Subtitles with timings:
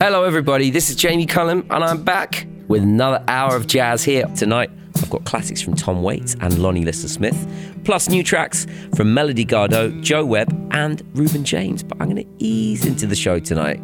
[0.00, 0.70] Hello, everybody.
[0.70, 4.26] This is Jamie Cullum, and I'm back with another hour of jazz here.
[4.36, 8.64] Tonight, I've got classics from Tom Waits and Lonnie Liston Smith, plus new tracks
[8.94, 11.82] from Melody Gardot, Joe Webb, and Reuben James.
[11.82, 13.80] But I'm going to ease into the show tonight.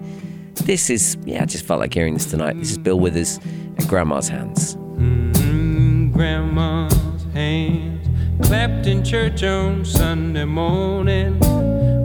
[0.55, 2.61] This is, yeah, I just felt like hearing this tonight.
[2.61, 4.77] This is Bill Withers and Grandma's Hands.
[4.77, 8.07] Mm, grandma's hands
[8.47, 11.41] clapped in church on Sunday morning.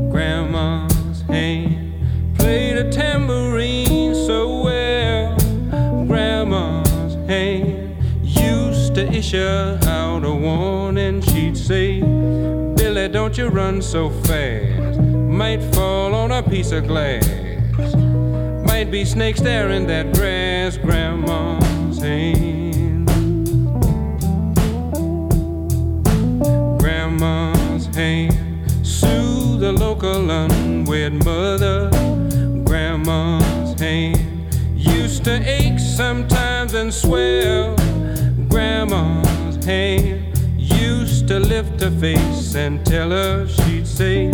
[0.09, 1.93] Grandma's hands
[2.39, 3.98] played a tambourine
[4.29, 5.35] so well.
[6.05, 11.19] Grandma's hand used to issue out a warning.
[11.19, 14.99] She'd say, Billy, don't you run so fast.
[14.99, 17.25] Might fall on a piece of glass.
[18.67, 20.77] Might be snakes there in that grass.
[20.77, 23.07] Grandma's hand.
[26.79, 28.37] Grandma's hand
[28.85, 31.89] soothe the local unwed mother
[32.69, 34.18] grandma's hand
[35.19, 37.75] used to ache sometimes and swell.
[38.47, 44.31] Grandma's hand used to lift her face and tell her she'd say,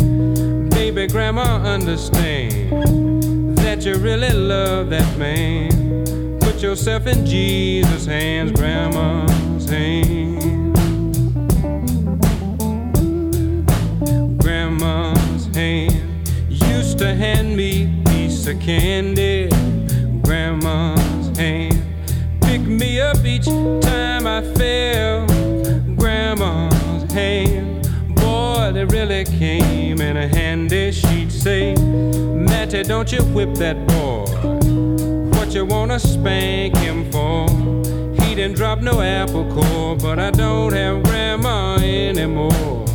[0.69, 6.39] Baby, grandma, understand that you really love that man.
[6.39, 10.45] Put yourself in Jesus' hands, grandma's hands.
[14.37, 19.49] Grandma's hand used to hand me a piece of candy,
[20.59, 21.83] grandma's hand.
[22.41, 25.25] Pick me up each time I fell,
[25.95, 27.89] grandma's hand.
[28.15, 30.91] Boy, they really came in a handy.
[30.91, 34.25] She'd say, Matty, don't you whip that boy.
[35.37, 37.49] What you wanna spank him for?
[38.23, 42.85] He didn't drop no apple core, but I don't have grandma anymore.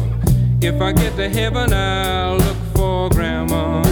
[0.62, 3.89] If I get to heaven, I'll look for grandma's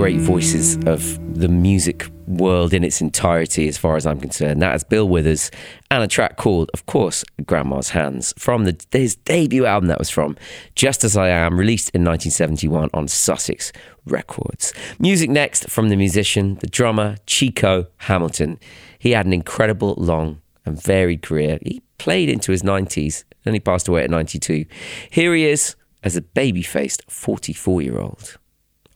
[0.00, 4.62] great voices of the music world in its entirety, as far as I'm concerned.
[4.62, 5.50] That is Bill Withers
[5.90, 10.08] and a track called, of course, Grandma's Hands from the, his debut album that was
[10.08, 10.38] from,
[10.74, 13.74] Just As I Am, released in 1971 on Sussex
[14.06, 14.72] Records.
[14.98, 18.58] Music next from the musician, the drummer, Chico Hamilton.
[18.98, 21.58] He had an incredible, long, and varied career.
[21.60, 24.64] He played into his 90s, and he passed away at 92.
[25.10, 28.38] Here he is as a baby faced 44 year old.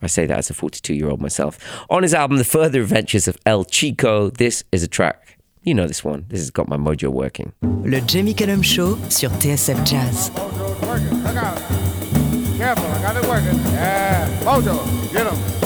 [0.04, 1.58] I say that as a 42 year old myself.
[1.88, 5.38] On his album, The Further Adventures of El Chico, this is a track.
[5.62, 6.26] You know this one.
[6.28, 7.52] This has got my mojo working.
[7.62, 10.30] Le Jamie Cullum Show sur TSF Jazz.
[12.58, 13.58] Careful, I got it working.
[13.72, 14.28] Yeah.
[14.44, 15.64] Mojo, get him.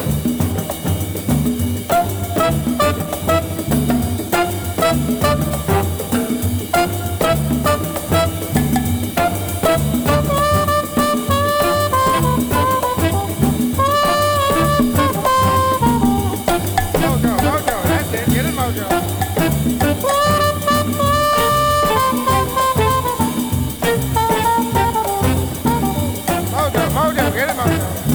[27.19, 28.07] Gracias,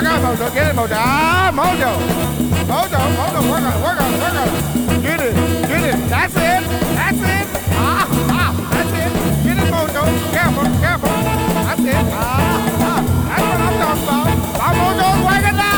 [0.00, 0.54] Work out, Mojo.
[0.54, 0.96] Get it, Mojo.
[0.96, 1.92] Ah, Mojo.
[2.72, 4.48] Mojo, Mojo, work out, work out, work out.
[5.02, 5.34] Get it,
[5.68, 6.08] get it.
[6.08, 6.62] That's it.
[6.96, 7.46] That's it.
[7.76, 9.12] Ah, ah, that's it.
[9.44, 10.02] Get it, Mojo.
[10.32, 11.10] Careful, careful.
[11.68, 12.04] That's it.
[12.16, 12.24] Ah,
[12.80, 13.04] ah.
[13.28, 14.24] That's what I'm talking about.
[14.56, 15.69] Ah, My Mojo's working now.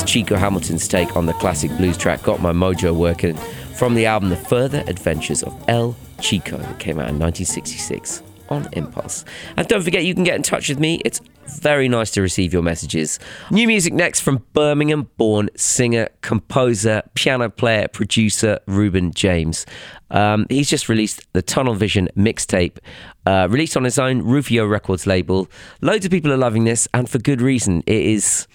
[0.00, 3.36] Chico Hamilton's take on the classic blues track Got My Mojo Working
[3.76, 8.68] from the album The Further Adventures of El Chico that came out in 1966 on
[8.72, 9.24] Impulse.
[9.56, 11.00] And don't forget, you can get in touch with me.
[11.04, 13.18] It's very nice to receive your messages.
[13.50, 19.66] New music next from Birmingham born singer, composer, piano player, producer Reuben James.
[20.10, 22.78] Um, he's just released the Tunnel Vision mixtape,
[23.26, 25.48] uh, released on his own Rufio Records label.
[25.80, 27.82] Loads of people are loving this, and for good reason.
[27.86, 28.46] It is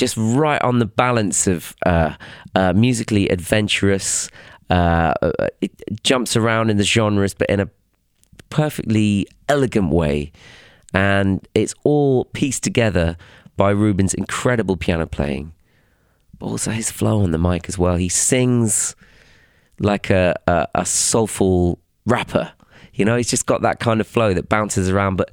[0.00, 2.14] just right on the balance of uh,
[2.54, 4.30] uh, musically adventurous.
[4.70, 5.12] Uh,
[5.60, 5.70] it
[6.02, 7.68] jumps around in the genres, but in a
[8.48, 10.32] perfectly elegant way.
[10.94, 13.18] And it's all pieced together
[13.58, 15.52] by Reuben's incredible piano playing,
[16.38, 17.96] but also his flow on the mic as well.
[17.96, 18.96] He sings
[19.80, 22.52] like a, a, a soulful rapper.
[22.94, 25.30] You know, he's just got that kind of flow that bounces around, but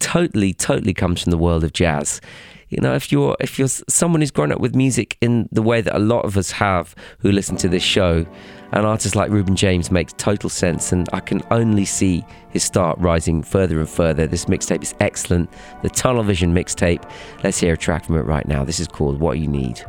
[0.00, 2.20] totally, totally comes from the world of jazz.
[2.68, 5.80] You know, if you're if you're someone who's grown up with music in the way
[5.80, 8.26] that a lot of us have who listen to this show,
[8.72, 12.98] an artist like Reuben James makes total sense, and I can only see his start
[12.98, 14.26] rising further and further.
[14.26, 15.50] This mixtape is excellent.
[15.82, 17.10] The Tunnel Vision mixtape.
[17.42, 18.64] Let's hear a track from it right now.
[18.64, 19.84] This is called What You Need.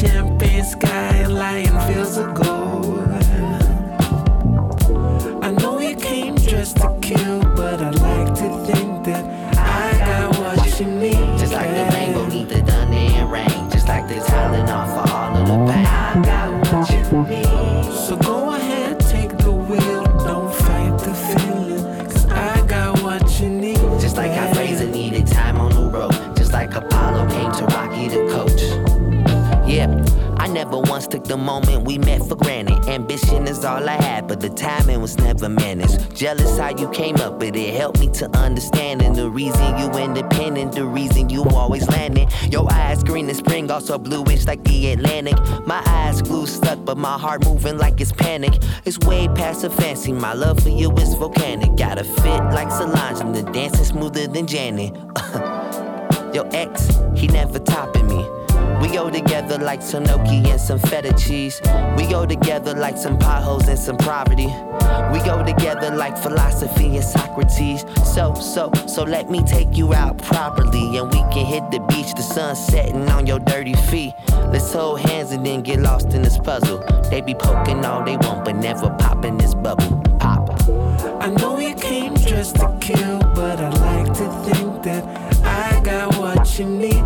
[0.00, 0.37] Champagne
[31.28, 32.88] the moment we met for granted.
[32.88, 36.16] Ambition is all I had, but the timing was never managed.
[36.16, 39.02] Jealous how you came up, but it helped me to understand.
[39.02, 42.28] And the reason you independent, the reason you always landing.
[42.50, 45.38] Your eyes green in spring, also bluish like the Atlantic.
[45.66, 48.54] My eyes glue stuck, but my heart moving like it's panic.
[48.86, 50.12] It's way past a fancy.
[50.12, 51.76] My love for you is volcanic.
[51.76, 54.94] Gotta fit like Solange, and the dancing smoother than Janet.
[56.34, 58.27] Your ex, he never topping me.
[58.80, 61.60] We go together like some and some feta cheese.
[61.96, 64.46] We go together like some potholes and some poverty.
[65.12, 67.84] We go together like philosophy and Socrates.
[68.14, 70.96] So, so, so let me take you out properly.
[70.98, 74.14] And we can hit the beach, the sun setting on your dirty feet.
[74.52, 76.78] Let's hold hands and then get lost in this puzzle.
[77.10, 80.02] They be poking all they want, but never popping this bubble.
[80.18, 80.50] Pop.
[81.20, 85.04] I know you came dressed to kill, but I like to think that
[85.44, 86.97] I got what you need,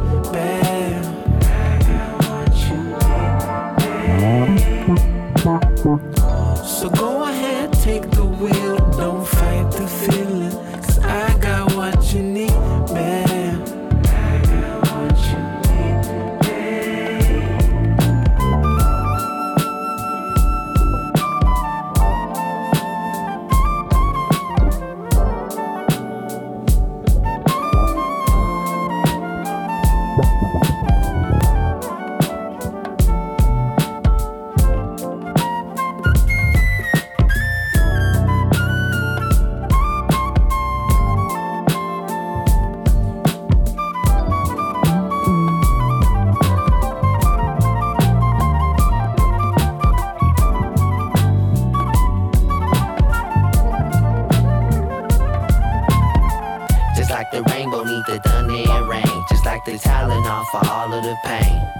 [60.51, 61.73] For all of the pain.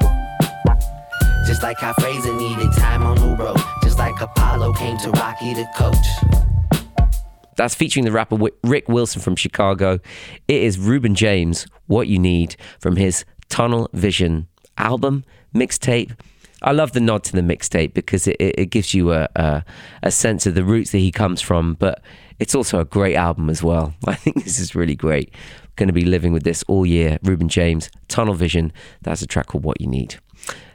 [1.47, 3.57] Just like how Fraser needed time on the road.
[3.83, 6.83] Just like Apollo came to Rocky the coach.
[7.57, 9.99] That's featuring the rapper Rick Wilson from Chicago.
[10.49, 14.47] It is Reuben James, What You Need, from his Tunnel Vision
[14.79, 16.13] album, mixtape.
[16.63, 19.65] I love the nod to the mixtape because it, it, it gives you a, a,
[20.05, 22.01] a sense of the roots that he comes from, but
[22.39, 23.95] it's also a great album as well.
[24.07, 25.35] I think this is really great.
[25.77, 27.19] Going to be living with this all year.
[27.23, 28.73] Reuben James, Tunnel Vision.
[29.03, 30.17] That's a track called What You Need.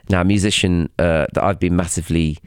[0.08, 2.38] Now, a musician uh, that I've been massively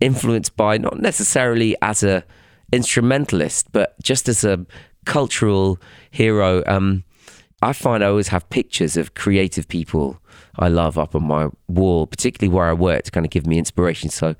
[0.00, 2.24] influenced by, not necessarily as a
[2.72, 4.64] instrumentalist, but just as a
[5.04, 5.78] cultural
[6.10, 6.62] hero.
[6.66, 7.04] Um,
[7.60, 10.20] I find I always have pictures of creative people
[10.58, 13.58] I love up on my wall, particularly where I work, to kind of give me
[13.58, 14.10] inspiration.
[14.10, 14.36] So,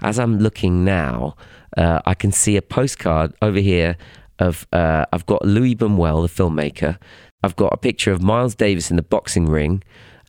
[0.00, 1.36] as I'm looking now,
[1.76, 3.96] uh, I can see a postcard over here
[4.38, 6.98] of uh, I've got Louis Buñuel, the filmmaker.
[7.42, 9.82] I've got a picture of Miles Davis in the boxing ring.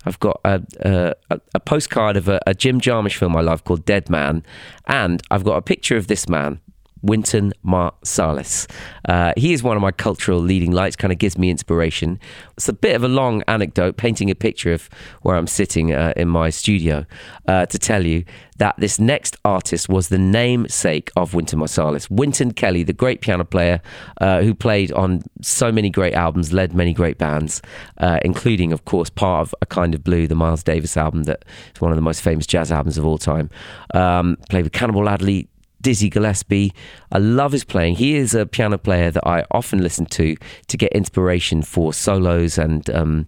[0.06, 3.86] I've got a, a, a postcard of a, a Jim Jarmusch film I love called
[3.86, 4.44] Dead Man,
[4.88, 6.60] and I've got a picture of this man
[7.04, 8.70] Wynton Marsalis.
[9.08, 12.20] Uh, he is one of my cultural leading lights, kind of gives me inspiration.
[12.58, 14.90] It's a bit of a long anecdote, painting a picture of
[15.22, 17.06] where I'm sitting uh, in my studio
[17.48, 18.24] uh, to tell you
[18.58, 22.10] that this next artist was the namesake of Wynton Marsalis.
[22.10, 23.82] Wynton Kelly, the great piano player
[24.22, 27.62] uh, who played on so many great albums, led many great bands,
[27.98, 31.44] uh, including, of course, part of A Kind of Blue, the Miles Davis album that
[31.74, 33.50] is one of the most famous jazz albums of all time.
[33.94, 35.50] Um, played with Cannonball Adderley,
[35.84, 36.74] Dizzy Gillespie.
[37.12, 37.96] I love his playing.
[37.96, 40.36] He is a piano player that I often listen to
[40.68, 43.28] to get inspiration for solos and um,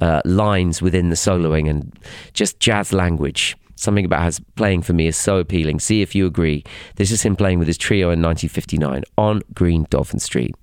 [0.00, 1.92] uh, lines within the soloing and
[2.32, 3.56] just jazz language.
[3.74, 5.80] Something about his playing for me is so appealing.
[5.80, 6.64] See if you agree.
[6.94, 10.54] This is him playing with his trio in 1959 on Green Dolphin Street.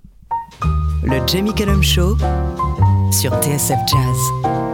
[1.04, 2.18] Le Jamie Cullum Show
[3.12, 4.73] sur TSF Jazz.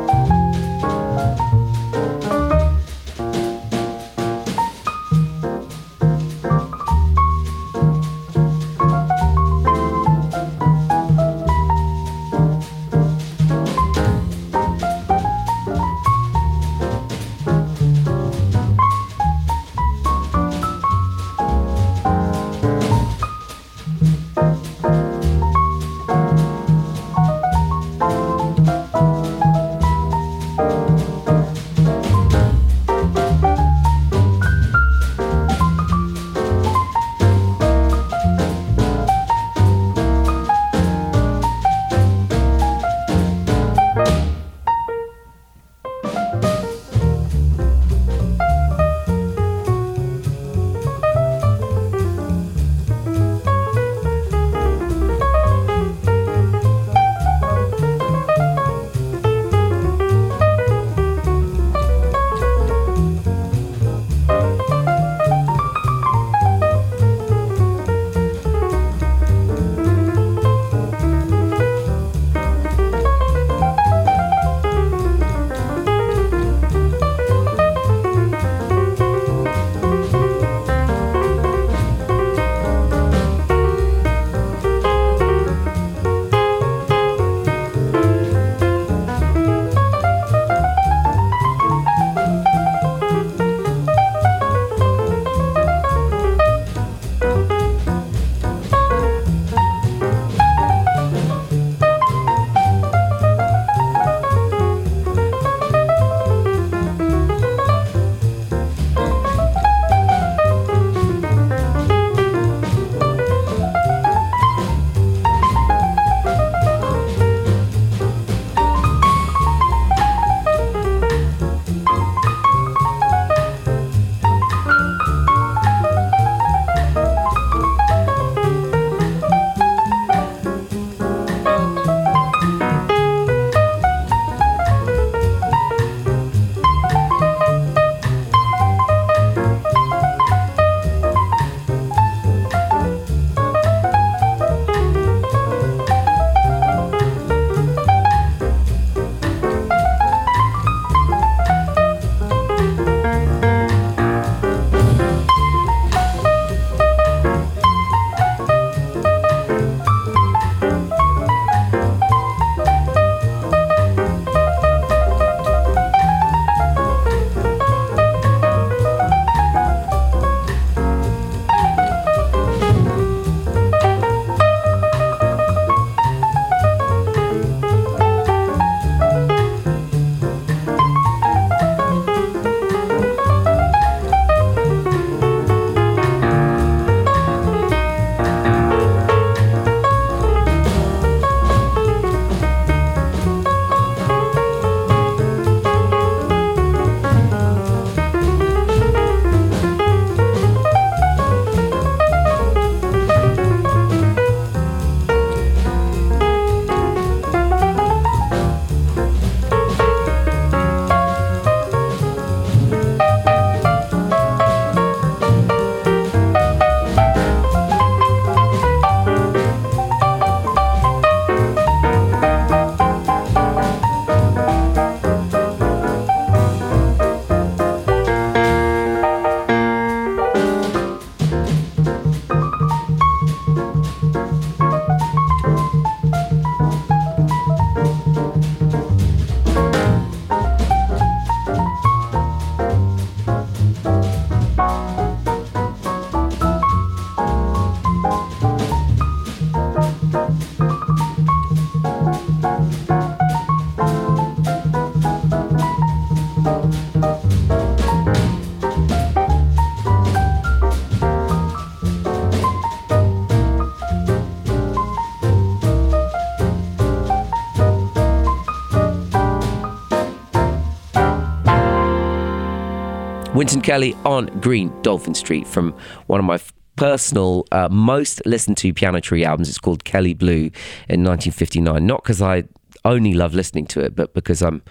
[273.40, 275.74] Wynton Kelly on Green Dolphin Street from
[276.08, 276.42] one of my
[276.76, 279.48] personal, uh, most listened to Piano Tree albums.
[279.48, 280.52] It's called Kelly Blue
[280.90, 281.86] in 1959.
[281.86, 282.44] Not because I
[282.84, 284.62] only love listening to it, but because I'm,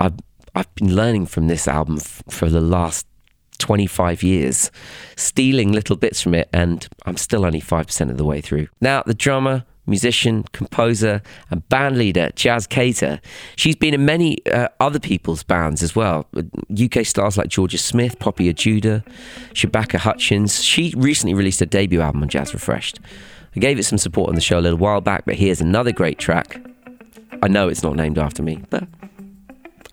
[0.00, 0.14] I've,
[0.54, 3.06] I've been learning from this album f- for the last
[3.58, 4.70] 25 years,
[5.16, 8.68] stealing little bits from it, and I'm still only 5% of the way through.
[8.80, 13.20] Now, the drummer musician, composer, and band leader Jas Kayser.
[13.56, 16.26] She's been in many uh, other people's bands as well.
[16.72, 19.06] UK stars like Jorja Smith, Poppy Ajuda,
[19.52, 20.62] Shabaka Hutchings.
[20.62, 23.00] She recently released her debut album on Jazz Refreshed.
[23.56, 25.92] I gave it some support on the show a little while back, but here's another
[25.92, 26.60] great track.
[27.42, 28.84] I know it's not named after me, but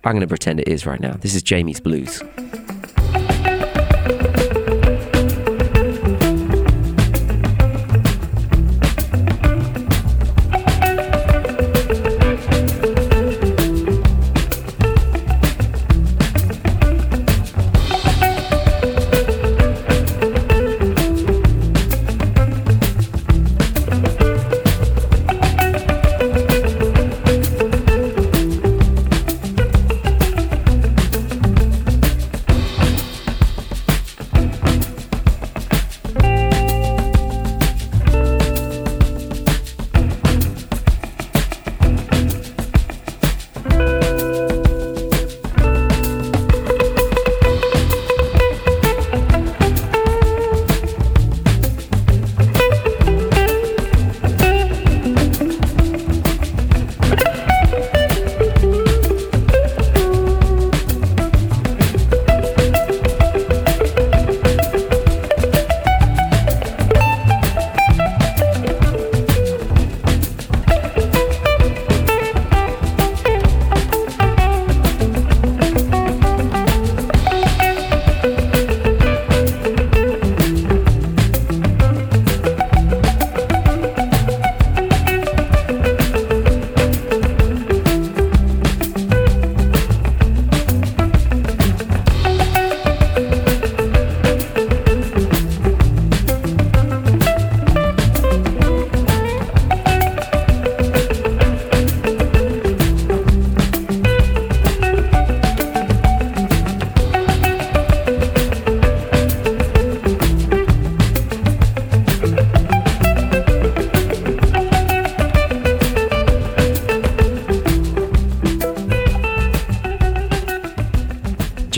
[0.04, 1.12] I'm going to pretend it is right now.
[1.12, 2.22] This is Jamie's Blues.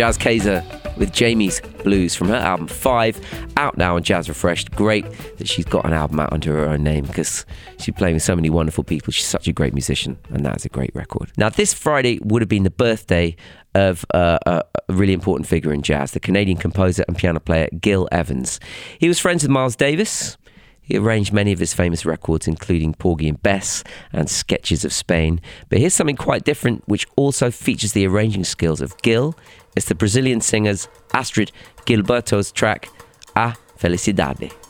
[0.04, 3.18] Jas Kayser with Jamie's Blues from her album Five,
[3.56, 4.70] out now on Jazz Refreshed.
[4.72, 7.46] Great that she's got an album out under her own name because
[7.78, 9.14] she's playing with so many wonderful people.
[9.14, 11.32] She's such a great musician, and that's a great record.
[11.38, 13.34] Now, this Friday would have been the birthday
[13.74, 18.06] of uh, a really important figure in jazz, the Canadian composer and piano player Gil
[18.12, 18.60] Evans.
[18.98, 20.36] He was friends with Miles Davis.
[20.84, 25.40] He arranged many of his famous records, including Porgy and Bess and Sketches of Spain.
[25.68, 29.34] But here's something quite different, which also features the arranging skills of Gil
[29.76, 31.50] it's the Brazilian singer's Astrud
[31.84, 32.88] Gilberto's track
[33.34, 34.50] A Felicidade.
[34.50, 34.63] felicidade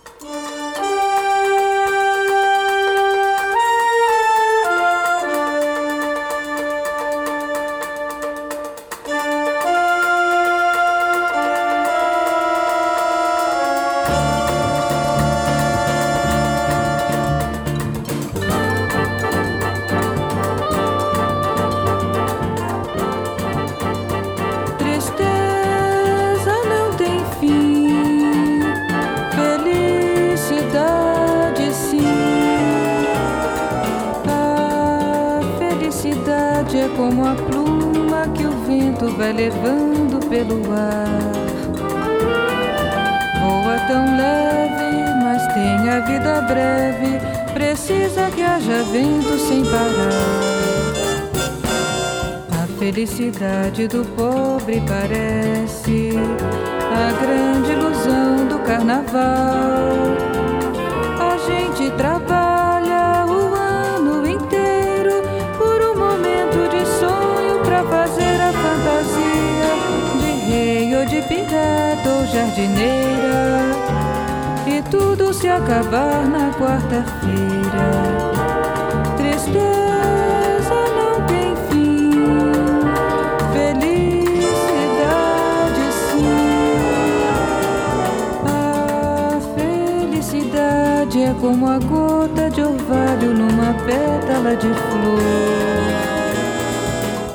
[91.41, 96.05] como a gota de orvalho numa pétala de flor.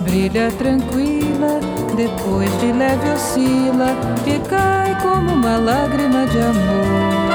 [0.06, 1.60] trilha tranquila,
[1.96, 7.30] depois de leve oscila e cai como uma lágrima de amor.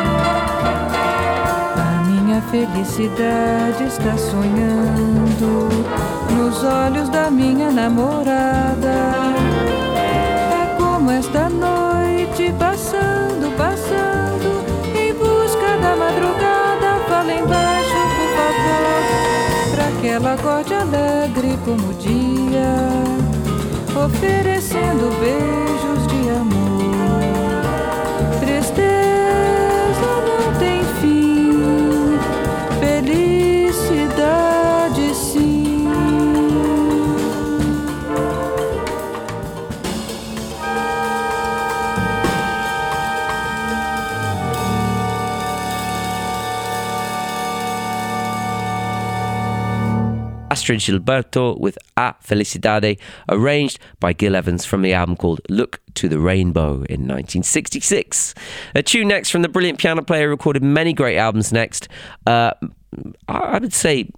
[1.76, 5.68] A minha felicidade está sonhando
[6.36, 8.94] nos olhos da minha namorada.
[10.62, 13.23] É como esta noite passando
[20.04, 22.76] que ela acorde alegre como o dia,
[24.04, 25.93] oferecendo beijos
[50.64, 52.98] Astrud Gilberto with A Felicidade,
[53.28, 58.34] arranged by Gil Evans from the album called Look to the Rainbow in 1966.
[58.74, 61.88] A tune next from the brilliant piano player recorded many great albums next.
[62.26, 62.52] Uh,
[63.28, 64.10] I would say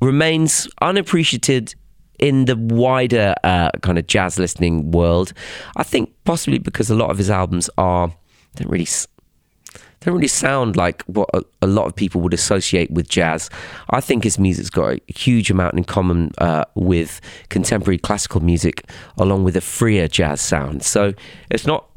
[0.00, 1.74] remains unappreciated
[2.18, 5.32] in the wider uh, kind of jazz listening world.
[5.76, 8.12] I think possibly because a lot of his albums are
[8.56, 8.86] don't really
[10.04, 13.50] don't really sound like what a, a lot of people would associate with jazz.
[13.90, 18.84] I think his music's got a huge amount in common uh, with contemporary classical music,
[19.18, 20.82] along with a freer jazz sound.
[20.82, 21.14] So
[21.50, 21.88] it's not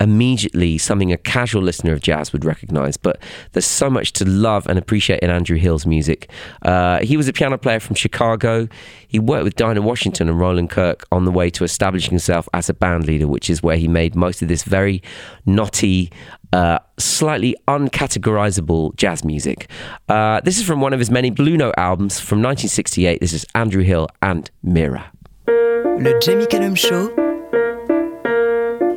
[0.00, 4.66] immediately something a casual listener of jazz would recognize, but there's so much to love
[4.66, 6.30] and appreciate in Andrew Hill's music.
[6.62, 8.66] Uh, he was a piano player from Chicago.
[9.08, 12.70] He worked with Dinah Washington and Roland Kirk on the way to establishing himself as
[12.70, 15.02] a band leader, which is where he made most of this very
[15.44, 16.10] knotty,
[16.52, 19.68] uh, slightly uncategorizable jazz music.
[20.08, 23.20] Uh, this is from one of his many Blue Note albums from 1968.
[23.20, 25.10] This is Andrew Hill and Mira.
[25.48, 27.08] Le Jamie Cullum Show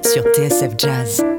[0.04, 1.33] sur TSF Jazz.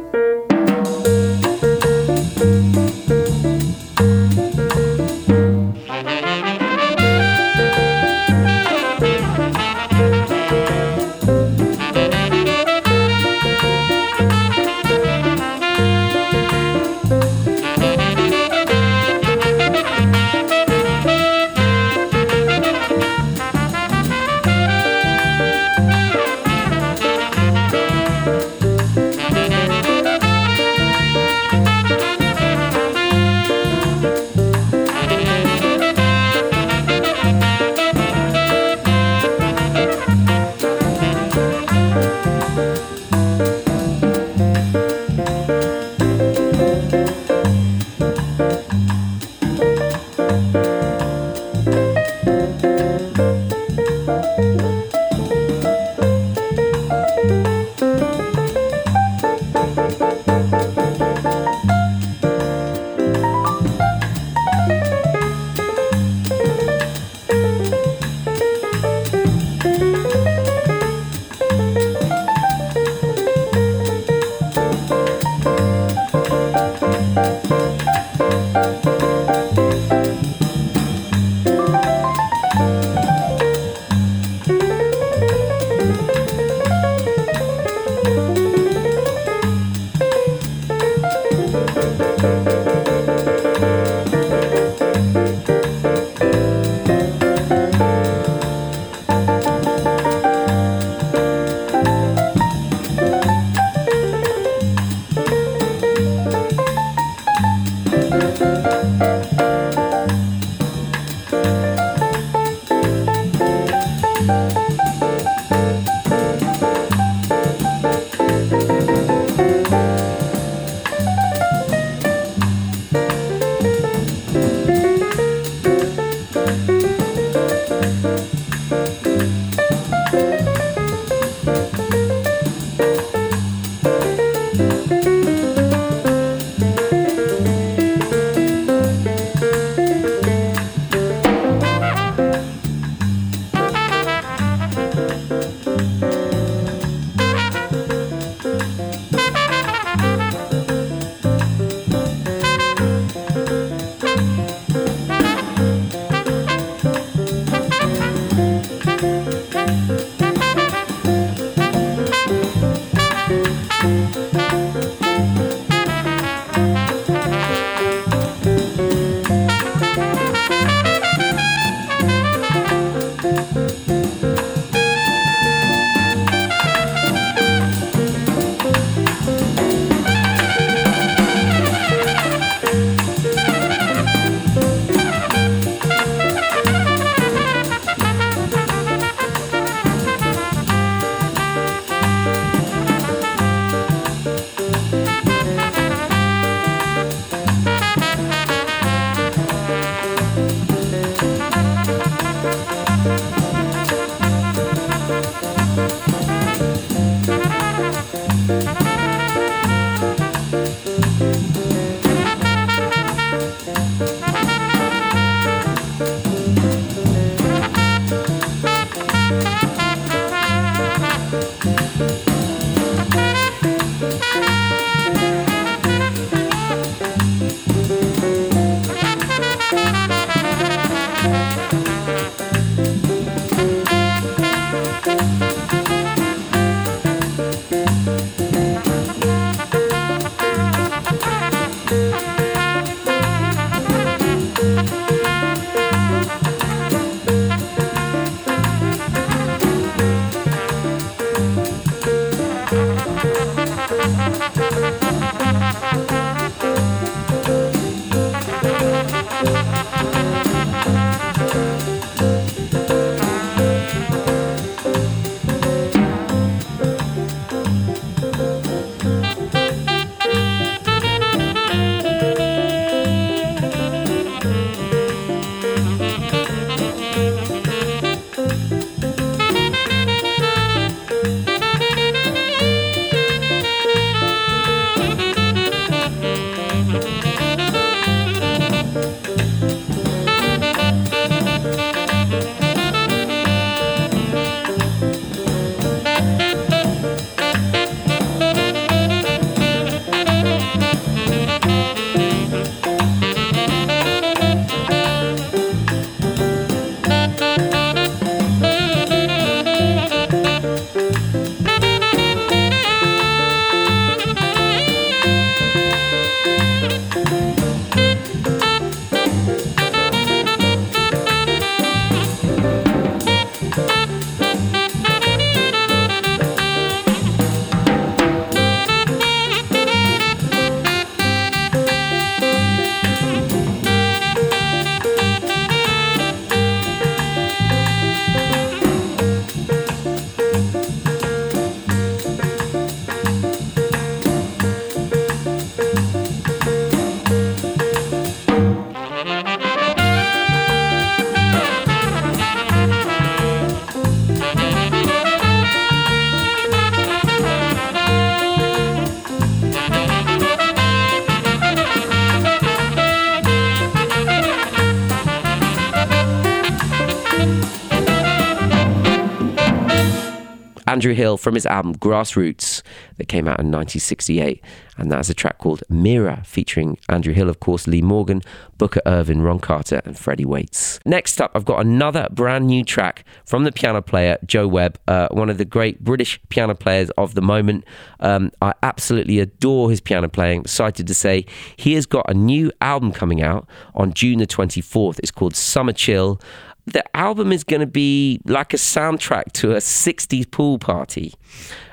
[370.95, 372.81] Andrew Hill from his album Grassroots
[373.17, 374.63] that came out in 1968.
[374.97, 378.43] And that's a track called Mira, featuring Andrew Hill, of course, Lee Morgan,
[378.79, 381.01] Booker Ervin, Ron Carter, and Freddie Waits.
[381.05, 385.27] Next up, I've got another brand new track from the piano player Joe Webb, uh,
[385.33, 387.85] one of the great British piano players of the moment.
[388.21, 390.61] Um, I absolutely adore his piano playing.
[390.61, 395.19] Excited to say he has got a new album coming out on June the 24th.
[395.19, 396.41] It's called Summer Chill
[396.87, 401.33] the album is going to be like a soundtrack to a 60s pool party.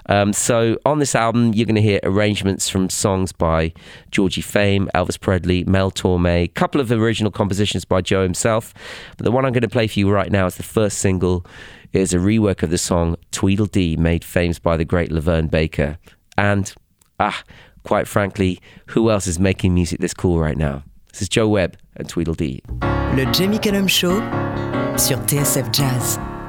[0.08, 3.74] Um, so on this album, you're going to hear arrangements from songs by
[4.12, 8.74] Georgie Fame, Elvis Presley, Mel Torme, a couple of original compositions by Joe himself.
[9.18, 11.46] But the one I'm going to play for you right now is the first single.
[11.94, 15.98] It is a rework of the song Tweedledee, made famous by the great LaVern Baker.
[16.38, 16.74] And,
[17.20, 17.44] ah,
[17.84, 20.84] quite frankly, who else is making music this cool right now?
[21.14, 22.62] This is Joe Webb and Tweedledee.
[22.82, 24.20] Le Jamie Cullum Show
[25.02, 26.41] sur TSF Jazz.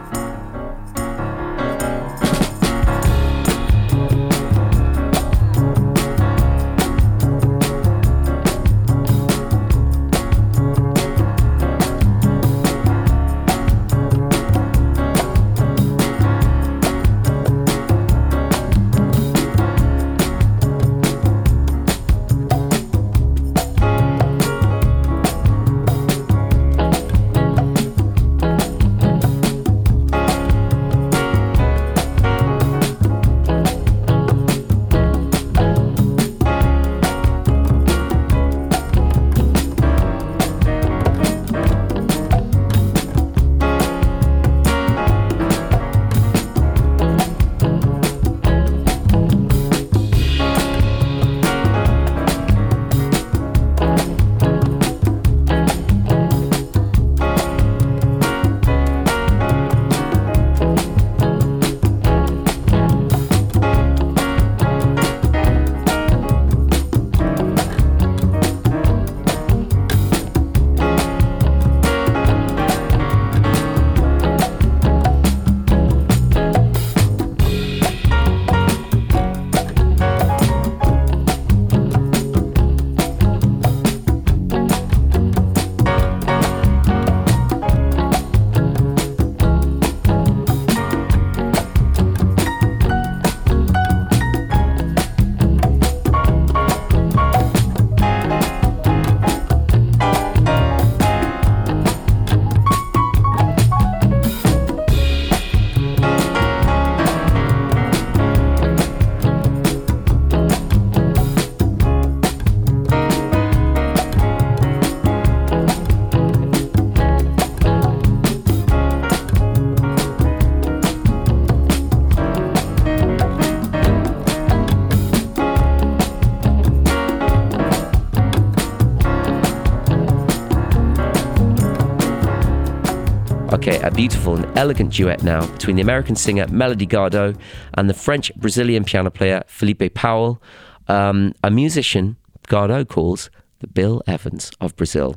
[133.65, 137.39] A beautiful and elegant duet now between the American singer Melody Gardot
[137.75, 140.43] and the French Brazilian piano player Philippe Powell,
[140.89, 142.17] um, a musician
[142.49, 145.15] Gardot calls the Bill Evans of Brazil.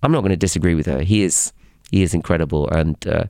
[0.00, 1.02] I'm not going to disagree with her.
[1.02, 1.52] He is
[1.90, 3.24] he is incredible, and uh,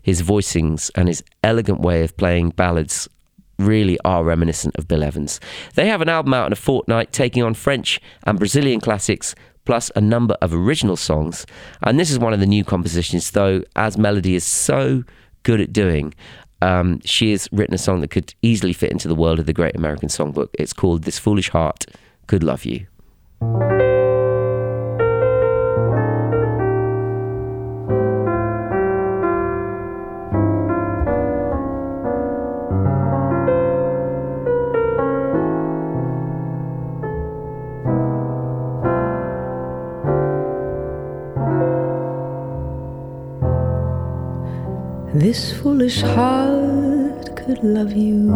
[0.00, 3.10] his voicings and his elegant way of playing ballads
[3.58, 5.38] really are reminiscent of Bill Evans.
[5.74, 9.34] They have an album out in a fortnight, taking on French and Brazilian classics
[9.66, 11.44] plus a number of original songs.
[11.82, 15.04] And this is one of the new compositions, though, as Melody is so
[15.42, 16.14] good at doing.
[16.62, 19.52] Um, she has written a song that could easily fit into the world of the
[19.52, 20.48] Great American Songbook.
[20.54, 21.84] It's called This Foolish Heart
[22.26, 22.86] Could Love You.
[45.36, 48.32] This foolish heart could love you.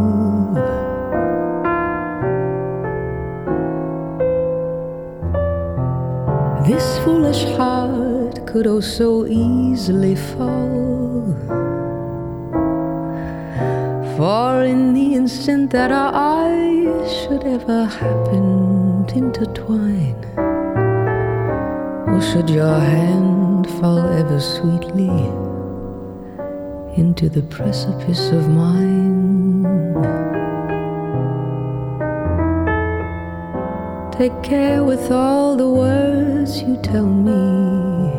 [6.69, 11.25] This foolish heart could oh so easily fall.
[14.19, 20.21] For in the instant that our eyes should ever happen to intertwine,
[22.13, 25.50] or should your hand fall ever sweetly
[26.97, 29.63] into the precipice of mine.
[34.13, 38.11] Take care with all the words you tell me.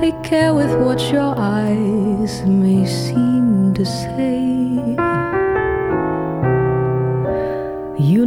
[0.00, 4.45] Take care with what your eyes may seem to say.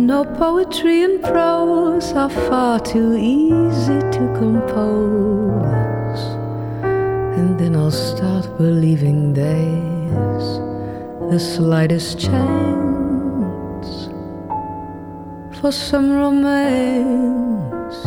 [0.09, 6.21] Know, poetry and prose are far too easy to compose.
[7.37, 10.47] And then I'll start believing there's
[11.31, 14.09] the slightest chance
[15.61, 18.01] for some romance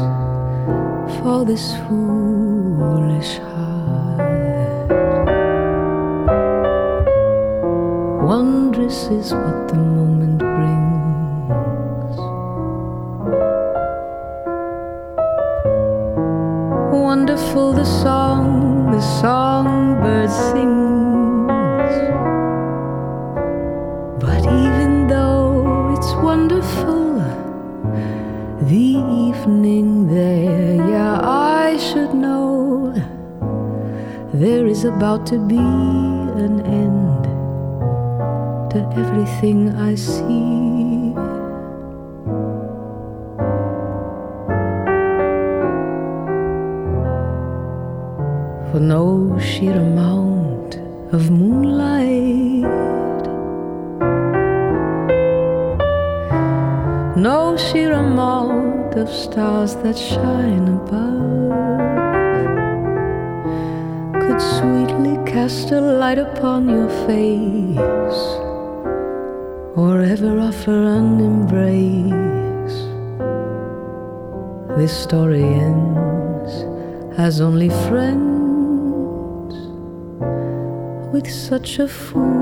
[1.20, 4.18] for this foolish heart.
[8.26, 10.31] Wondrous is what the moment
[19.02, 21.94] songbird sings.
[24.24, 27.18] But even though it's wonderful,
[28.62, 28.88] the
[29.28, 32.94] evening there, yeah, I should know
[34.32, 35.58] there is about to be
[36.46, 37.24] an end
[38.70, 40.71] to everything I see.
[49.32, 50.74] No sheer amount
[51.10, 52.62] of moonlight
[57.16, 61.52] no sheer amount of stars that shine above
[64.22, 68.24] could sweetly cast a light upon your face
[69.74, 72.78] or ever offer an embrace.
[74.76, 76.52] This story ends
[77.18, 78.31] as only friends
[81.22, 82.32] with such a foolish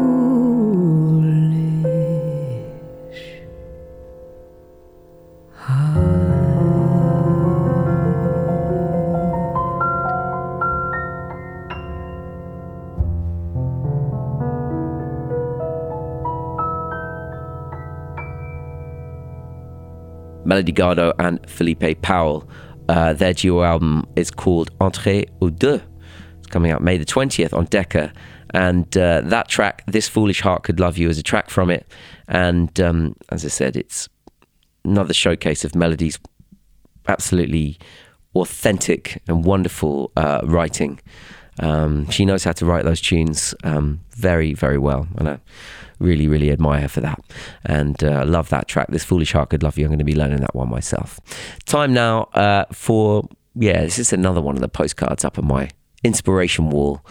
[20.44, 22.48] Melody Gardot and Philippe Powell.
[22.88, 25.80] Uh, their duo album is called Entre eux deux.
[26.38, 28.12] It's coming out May the 20th on Decca.
[28.52, 31.86] And uh, that track, This Foolish Heart Could Love You, is a track from it.
[32.28, 34.08] And um, as I said, it's
[34.84, 36.18] another showcase of Melody's
[37.06, 37.78] absolutely
[38.34, 41.00] authentic and wonderful uh, writing.
[41.58, 45.06] Um, she knows how to write those tunes um, very, very well.
[45.16, 45.40] And I
[45.98, 47.20] really, really admire her for that.
[47.64, 48.88] And uh, love that track.
[48.88, 49.84] This Foolish Heart Could Love You.
[49.84, 51.20] I'm going to be learning that one myself.
[51.66, 55.70] Time now uh, for, yeah, this is another one of the postcards up on my
[56.02, 57.04] inspiration wall.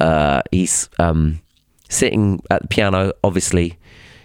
[0.00, 1.40] Uh, he's um,
[1.88, 3.78] sitting at the piano, obviously.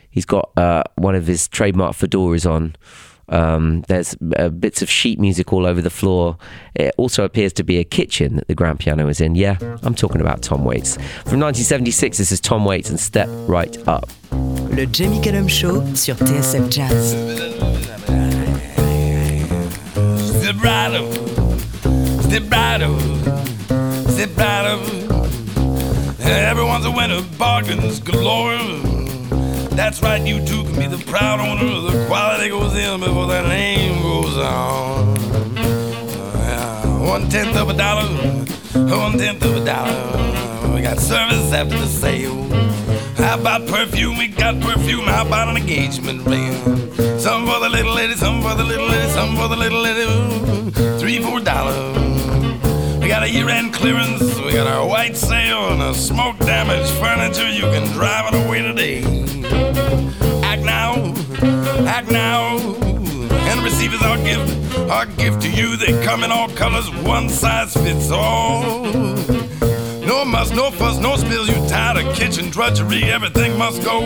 [0.09, 2.75] He's got uh, one of his trademark fedoras on.
[3.27, 6.37] Um, there's uh, bits of sheet music all over the floor.
[6.75, 9.35] It also appears to be a kitchen that the grand piano is in.
[9.35, 10.95] Yeah, I'm talking about Tom Waits.
[10.95, 14.09] From 1976, this is Tom Waits and Step Right Up.
[14.31, 17.11] Le Jamie Cullum Show sur TSF Jazz.
[20.39, 21.11] Step right up,
[22.23, 25.04] step right up, step right up.
[26.27, 28.57] Everyone's a winner, bargains galore.
[29.75, 31.65] That's right, you too can be the proud owner.
[31.71, 35.17] Of the quality goes in before that name goes on.
[35.57, 38.07] Uh, yeah, One tenth of a dollar,
[38.73, 40.73] one tenth of a dollar.
[40.73, 42.43] We got service after the sale.
[43.17, 44.17] How about perfume?
[44.17, 45.05] We got perfume.
[45.05, 46.53] How about an engagement ring?
[47.19, 50.71] Some for the little lady, some for the little lady, some for the little lady.
[50.99, 52.34] Three, four dollars.
[53.05, 54.35] We got a year-end clearance.
[54.39, 57.47] We got our white sale and a smoke damaged furniture.
[57.47, 59.03] You can drive it away today.
[60.43, 61.13] Act now,
[61.85, 64.89] act now, and receive as our gift.
[64.89, 65.77] Our gift to you.
[65.77, 66.89] They come in all colors.
[67.03, 68.63] One size fits all.
[70.01, 71.47] No muss, no fuss, no spills.
[71.47, 73.03] You tired of kitchen drudgery?
[73.03, 74.01] Everything must go.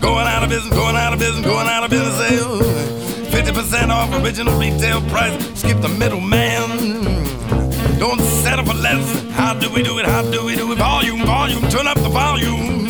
[0.00, 2.16] Going out of business, going out of business, going out of business.
[2.18, 2.60] Sale.
[3.34, 5.34] 50% off original retail price.
[5.58, 6.53] Skip the middleman.
[7.98, 9.22] Don't settle for less.
[9.30, 10.06] How do we do it?
[10.06, 10.78] How do we do it?
[10.78, 12.88] Volume, volume, turn up the volume.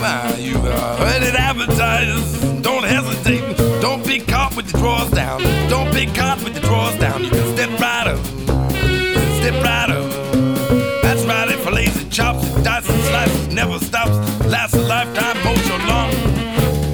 [0.00, 2.62] Now you are ready to advertise.
[2.62, 3.56] Don't hesitate.
[3.80, 5.40] Don't be caught with the drawers down.
[5.68, 7.24] Don't be caught with the drawers down.
[7.24, 8.24] You can step right up.
[9.40, 10.06] Step right up.
[11.02, 15.42] That's right, it fillets and chops, it dices and slices, never stops, lasts a lifetime,
[15.44, 16.10] mows your lawn.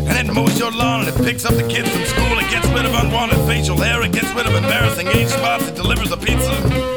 [0.07, 2.67] And it mows your lawn and it picks up the kids from school, it gets
[2.69, 6.17] rid of unwanted facial hair, it gets rid of embarrassing age spots, it delivers a
[6.17, 6.92] pizza.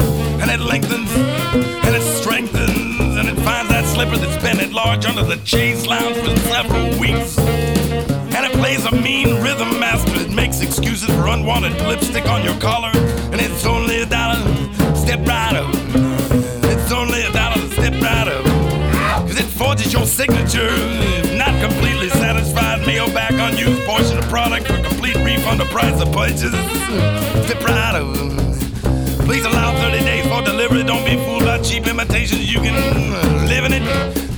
[0.55, 5.21] It lengthens, and it strengthens, and it finds that slipper that's been at large under
[5.21, 7.37] the chase lounge for several weeks.
[7.37, 10.15] And it plays a mean rhythm master.
[10.15, 12.91] It makes excuses for unwanted lipstick on your collar.
[13.33, 14.39] And it's only a dollar.
[14.95, 15.75] Step right up.
[16.71, 18.45] It's only a dollar, step right up.
[19.27, 20.71] Cause it forges your signature.
[20.71, 25.99] If not completely satisfied, mail back unused portion of product for complete refund of price
[25.99, 26.55] of purchase.
[27.45, 28.35] Zip right of.
[29.25, 30.14] Please allow 30 days
[30.67, 30.87] delivery.
[30.87, 32.51] Don't be fooled by cheap imitations.
[32.51, 32.75] You can
[33.47, 33.83] live in it,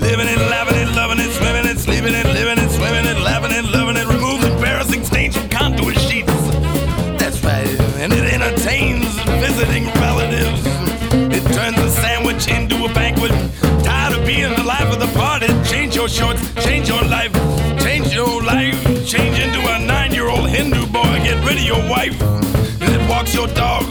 [0.01, 3.51] living it, laughing it, loving it, swimming it, sleeping it, living it, swimming it, laughing
[3.51, 4.07] it, loving it.
[4.07, 6.33] Removes embarrassing stains from contour sheets.
[7.19, 7.67] That's right.
[8.01, 9.07] And it entertains
[9.39, 10.61] visiting relatives.
[11.35, 13.31] It turns a sandwich into a banquet.
[13.83, 15.47] Tired of being the life of the party.
[15.69, 17.33] Change your shorts, change your life,
[17.79, 18.75] change your life.
[19.05, 21.19] Change into a nine year old Hindu boy.
[21.23, 22.19] Get rid of your wife.
[22.81, 23.86] And it walks your dog.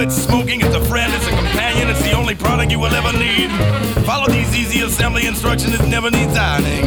[0.00, 0.62] quit smoking.
[0.62, 3.50] It's a friend, it's a companion, it's the only product you will ever need.
[4.06, 6.84] Follow these easy assembly instructions, it never needs ironing.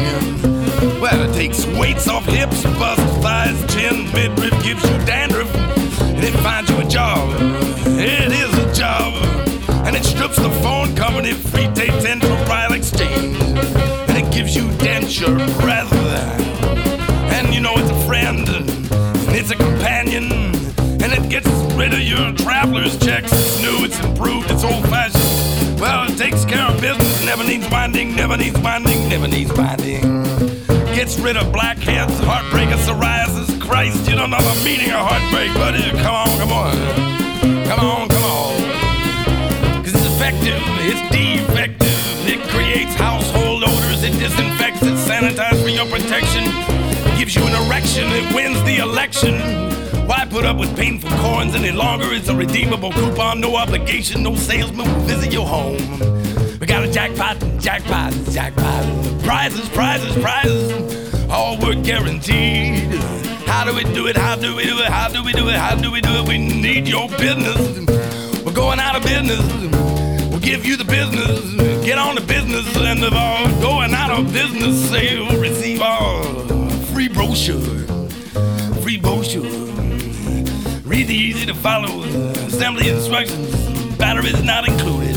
[1.00, 5.54] Well, it takes weights off hips, bust, thighs, chin, midriff, gives you dandruff,
[6.00, 7.40] and it finds you a job.
[7.86, 9.14] It is a job,
[9.86, 12.18] and it strips the phone company free tape 10
[27.64, 30.22] needs winding, never needs winding, never needs winding.
[30.94, 33.60] Gets rid of blackheads, heartbreaker, psoriasis.
[33.60, 35.90] Christ, you don't know the meaning of heartbreak, buddy.
[36.02, 37.66] Come on, come on.
[37.66, 39.84] Come on, come on.
[39.84, 42.28] Cause it's effective, it's defective.
[42.28, 46.44] It creates household odors, it disinfects, it sanitizes for your protection.
[47.18, 49.34] Gives you an erection, it wins the election.
[50.06, 52.12] Why put up with painful corns any longer?
[52.12, 55.78] It's a redeemable coupon, no obligation, no salesman will visit your home.
[56.60, 58.84] We got a jackpot, jackpot, jackpot.
[59.22, 61.30] Prizes, prizes, prizes.
[61.30, 62.92] All work guaranteed.
[63.46, 64.18] How do we do it?
[64.18, 64.88] How do we do it?
[64.88, 65.54] How do we do it?
[65.54, 66.28] How do we do it?
[66.28, 67.56] We need your business.
[68.44, 69.40] We're going out of business.
[70.28, 71.54] We'll give you the business.
[71.82, 75.40] Get on the business and of all going out of business sale.
[75.40, 76.22] Receive all
[76.92, 77.60] free brochure.
[78.82, 79.42] Free brochure.
[80.84, 82.02] Read the easy to follow
[82.44, 83.96] assembly instructions.
[83.96, 85.13] Batteries not included.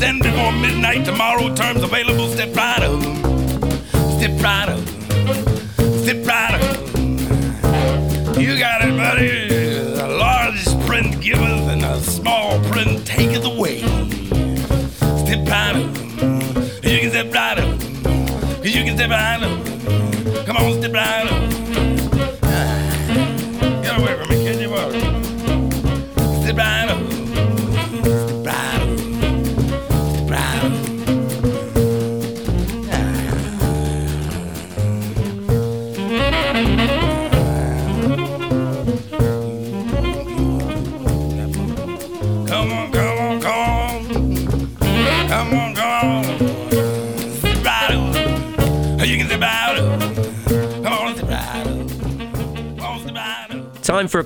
[0.00, 1.54] Send before midnight tomorrow.
[1.54, 2.26] Terms available.
[2.28, 3.02] Step right up.
[4.16, 4.80] Step right up.
[5.98, 8.38] Step right up.
[8.40, 10.00] You got it, buddy.
[10.00, 13.80] A large print giveth and a small print taketh away.
[15.20, 15.94] Step right up.
[16.82, 17.78] You can step right up.
[18.64, 20.46] You can step right up.
[20.46, 21.49] Come on, step right up.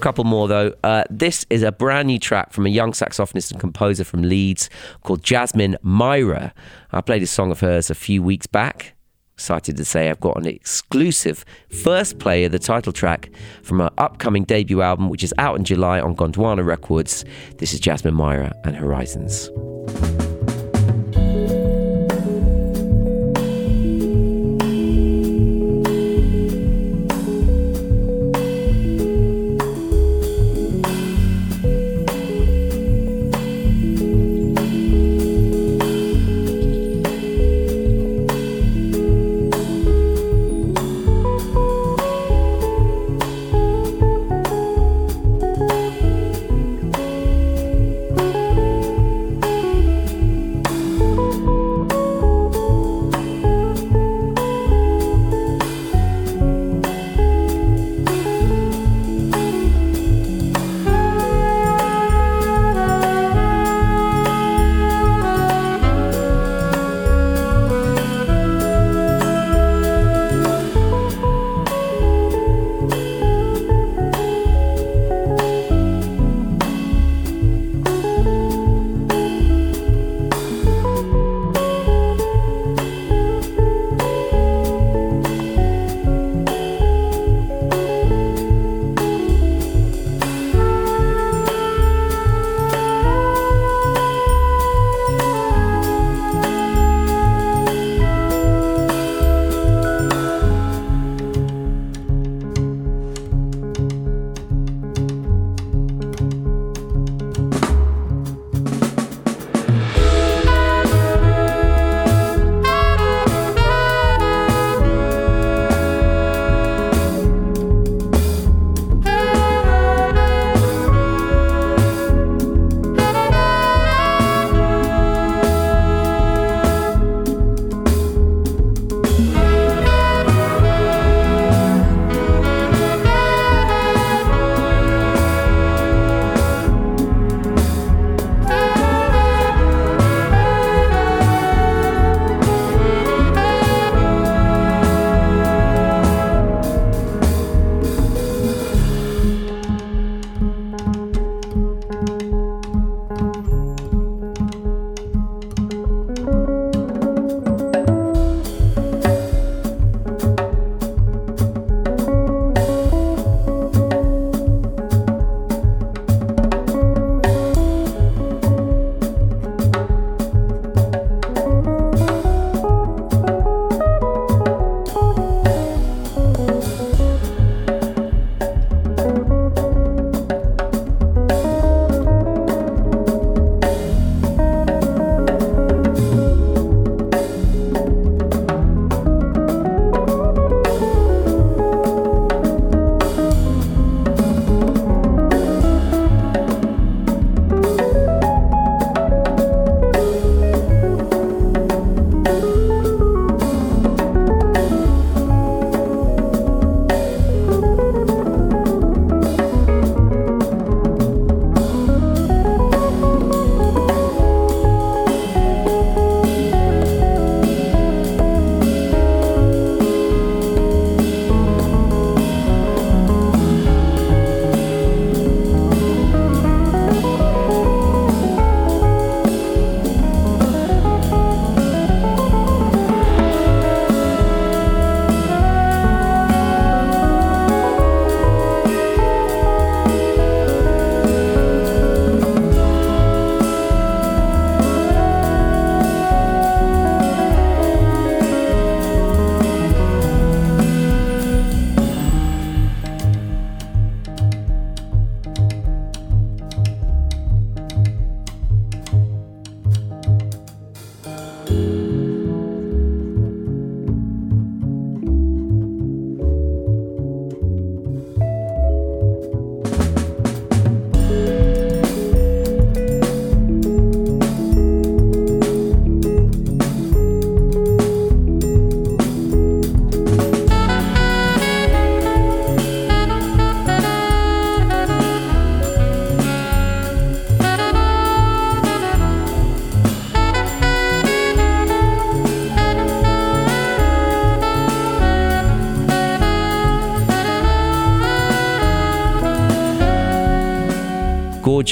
[0.05, 0.75] Couple more, though.
[0.85, 4.69] Uh, this is a brand new track from a young saxophonist and composer from Leeds
[5.03, 6.53] called Jasmine Myra.
[6.93, 8.93] I played a song of hers a few weeks back.
[9.33, 13.31] Excited to say I've got an exclusive first play of the title track
[13.63, 17.25] from her upcoming debut album, which is out in July on Gondwana Records.
[17.57, 19.49] This is Jasmine Myra and Horizons.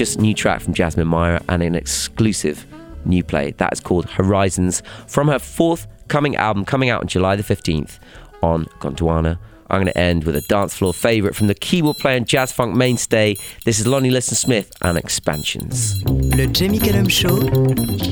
[0.02, 2.66] Gorgeous new track from Jasmine Myra and an exclusive
[3.04, 7.44] new play that is called Horizons from her forthcoming album coming out on July the
[7.44, 8.00] 15th
[8.42, 9.38] on Gondwana.
[9.70, 12.50] I'm going to end with a dance floor favourite from the keyboard player and jazz
[12.50, 13.36] funk mainstay.
[13.64, 16.02] This is Lonnie Liston Smith and Expansions.
[16.04, 17.36] Le Jamie Cullum Show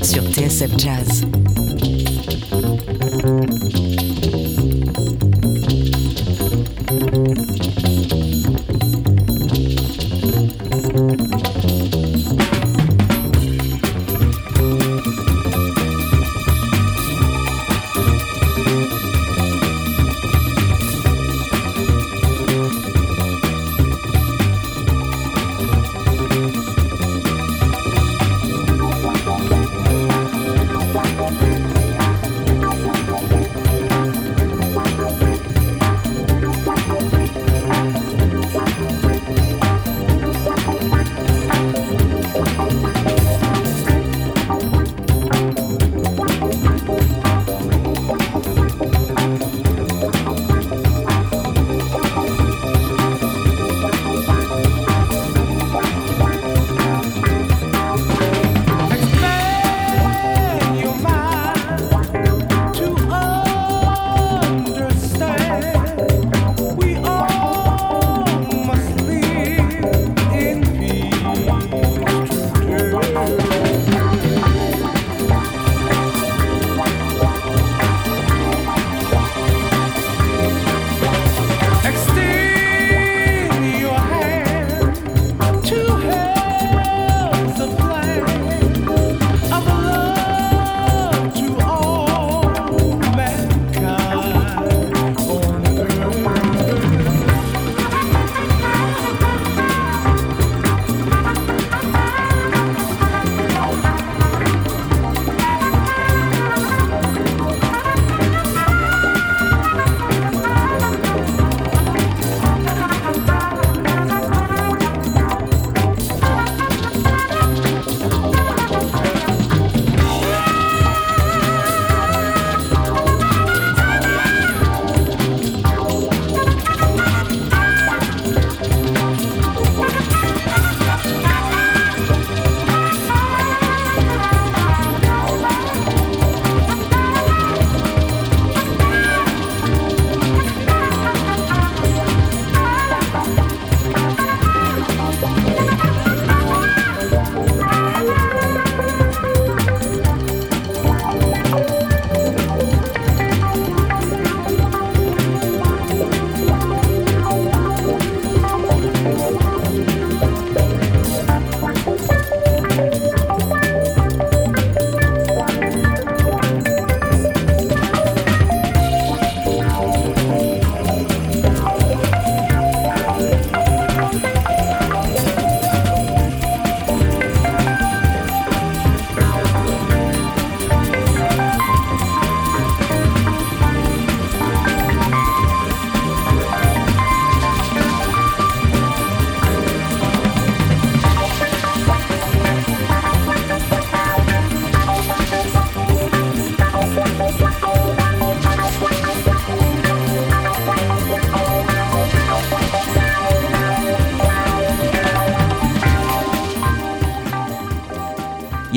[0.01, 1.25] sur TSF Jazz.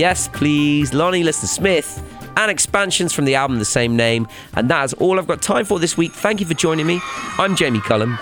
[0.03, 2.03] Yes Please, Lonnie Liston Smith,
[2.35, 4.27] and expansions from the album the same name.
[4.53, 6.11] And that is all I've got time for this week.
[6.11, 6.99] Thank you for joining me.
[7.39, 8.19] I'm Jamie Cullum.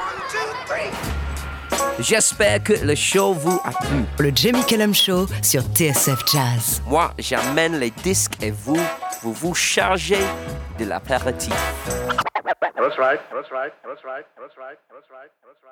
[2.00, 4.06] J'espère que le show vous a plu.
[4.20, 6.84] Le Jamie Cullum Show sur TSF Jazz.
[6.86, 8.78] Moi, j'amène les disques et vous,
[9.24, 10.24] vous vous chargez
[10.78, 11.56] de l'apéritif.
[12.76, 13.20] That's right.
[13.34, 13.74] That's right.
[13.84, 14.26] That's right.
[14.38, 14.78] That's right.
[14.94, 15.32] That's right.
[15.48, 15.71] That's right.